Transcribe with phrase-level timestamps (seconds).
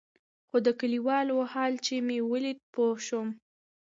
[0.47, 3.29] خو د كليوالو حال چې مې ولېد پوه سوم.